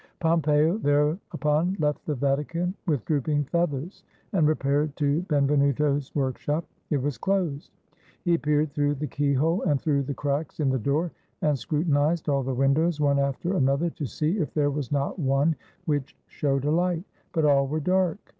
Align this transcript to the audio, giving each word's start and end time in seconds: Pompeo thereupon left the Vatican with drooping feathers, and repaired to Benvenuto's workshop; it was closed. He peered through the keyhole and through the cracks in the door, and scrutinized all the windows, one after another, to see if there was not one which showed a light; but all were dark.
Pompeo 0.19 0.79
thereupon 0.79 1.75
left 1.79 2.03
the 2.07 2.15
Vatican 2.15 2.73
with 2.87 3.05
drooping 3.05 3.43
feathers, 3.43 4.03
and 4.33 4.47
repaired 4.47 4.95
to 4.95 5.21
Benvenuto's 5.29 6.11
workshop; 6.15 6.65
it 6.89 6.99
was 6.99 7.19
closed. 7.19 7.69
He 8.25 8.35
peered 8.35 8.71
through 8.71 8.95
the 8.95 9.05
keyhole 9.05 9.61
and 9.61 9.79
through 9.79 10.01
the 10.01 10.15
cracks 10.15 10.59
in 10.59 10.71
the 10.71 10.79
door, 10.79 11.11
and 11.43 11.55
scrutinized 11.55 12.29
all 12.29 12.41
the 12.41 12.51
windows, 12.51 12.99
one 12.99 13.19
after 13.19 13.53
another, 13.55 13.91
to 13.91 14.07
see 14.07 14.39
if 14.39 14.51
there 14.55 14.71
was 14.71 14.91
not 14.91 15.19
one 15.19 15.55
which 15.85 16.17
showed 16.25 16.65
a 16.65 16.71
light; 16.71 17.03
but 17.31 17.45
all 17.45 17.67
were 17.67 17.79
dark. 17.79 18.17